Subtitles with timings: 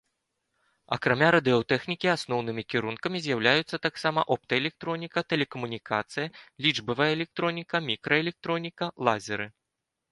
[0.95, 6.27] Акрамя радыётэхнікі асноўнымі кірункамі з'яўляюцца таксама оптаэлектроніка, тэлекамунікацыя,
[6.69, 9.47] лічбавая электроніка, мікраэлектроніка, лазеры.